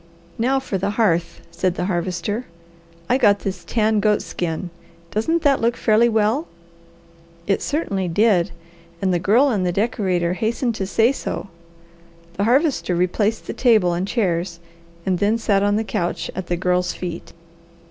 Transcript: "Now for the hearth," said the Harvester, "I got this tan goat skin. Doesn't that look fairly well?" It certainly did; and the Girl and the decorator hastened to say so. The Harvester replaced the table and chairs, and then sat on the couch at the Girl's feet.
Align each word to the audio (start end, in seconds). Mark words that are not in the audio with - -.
"Now 0.39 0.59
for 0.59 0.79
the 0.79 0.89
hearth," 0.97 1.41
said 1.51 1.75
the 1.75 1.85
Harvester, 1.85 2.47
"I 3.07 3.19
got 3.19 3.41
this 3.41 3.63
tan 3.63 3.99
goat 3.99 4.23
skin. 4.23 4.71
Doesn't 5.11 5.43
that 5.43 5.61
look 5.61 5.77
fairly 5.77 6.09
well?" 6.09 6.47
It 7.45 7.61
certainly 7.61 8.07
did; 8.07 8.49
and 8.99 9.13
the 9.13 9.19
Girl 9.19 9.49
and 9.49 9.63
the 9.63 9.71
decorator 9.71 10.33
hastened 10.33 10.73
to 10.73 10.87
say 10.87 11.11
so. 11.11 11.49
The 12.33 12.45
Harvester 12.45 12.95
replaced 12.95 13.45
the 13.45 13.53
table 13.53 13.93
and 13.93 14.07
chairs, 14.07 14.59
and 15.05 15.19
then 15.19 15.37
sat 15.37 15.61
on 15.61 15.75
the 15.75 15.83
couch 15.83 16.31
at 16.35 16.47
the 16.47 16.57
Girl's 16.57 16.93
feet. 16.93 17.33